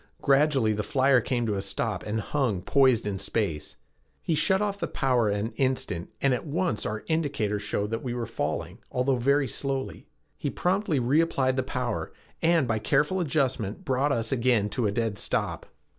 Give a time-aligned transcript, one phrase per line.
[0.19, 3.75] Gradually the flyer came to a stop and hung poised in space.
[4.23, 8.15] He shut off the power an instant and at once our indicator showed that we
[8.15, 10.07] were falling, although very slowly.
[10.35, 12.11] He promptly reapplied the power,
[12.41, 15.67] and by careful adjustment brought us again to a dead stop.